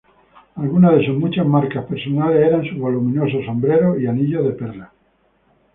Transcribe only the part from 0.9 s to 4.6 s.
de sus muchas marcas personales eran sus voluminosos sombreros y anillos de